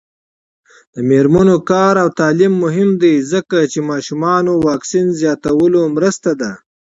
[0.93, 6.51] د میرمنو کار او تعلیم مهم دی ځکه چې ماشومانو واکسین زیاتولو مرسته ده.